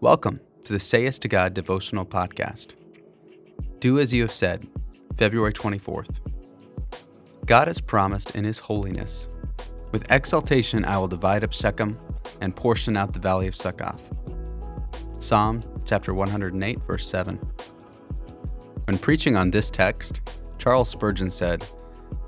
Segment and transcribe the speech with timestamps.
[0.00, 2.76] Welcome to the Say Yes to God devotional podcast.
[3.80, 4.64] Do as you have said,
[5.16, 6.20] February 24th.
[7.46, 9.26] God has promised in his holiness,
[9.90, 11.98] with exaltation I will divide up Shechem
[12.40, 14.16] and portion out the valley of Succoth.
[15.18, 17.34] Psalm chapter 108, verse 7.
[18.84, 20.20] When preaching on this text,
[20.58, 21.66] Charles Spurgeon said,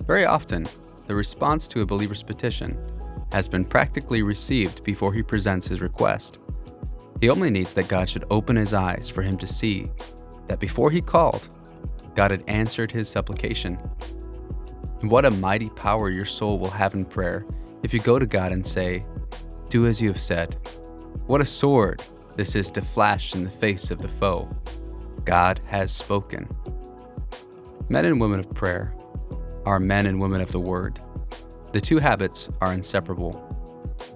[0.08, 0.68] Very often,
[1.06, 2.76] the response to a believer's petition
[3.30, 6.40] has been practically received before he presents his request.
[7.20, 9.90] He only needs that God should open his eyes for him to see
[10.46, 11.48] that before he called,
[12.14, 13.76] God had answered his supplication.
[15.02, 17.46] What a mighty power your soul will have in prayer
[17.82, 19.04] if you go to God and say,
[19.68, 20.56] Do as you have said.
[21.26, 22.02] What a sword
[22.36, 24.48] this is to flash in the face of the foe.
[25.24, 26.48] God has spoken.
[27.88, 28.94] Men and women of prayer
[29.66, 30.98] are men and women of the Word.
[31.72, 33.46] The two habits are inseparable.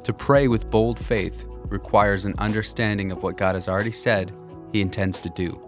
[0.04, 4.32] To pray with bold faith requires an understanding of what God has already said
[4.72, 5.60] He intends to do.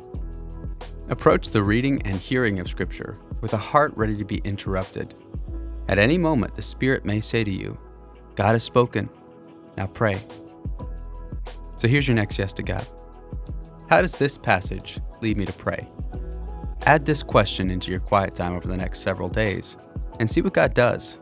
[1.08, 5.14] Approach the reading and hearing of Scripture with a heart ready to be interrupted.
[5.88, 7.78] At any moment, the Spirit may say to you,
[8.34, 9.08] God has spoken,
[9.76, 10.20] now pray.
[11.76, 12.86] So here's your next yes to God.
[13.88, 15.86] How does this passage lead me to pray?
[16.82, 19.76] Add this question into your quiet time over the next several days
[20.18, 21.18] and see what God does.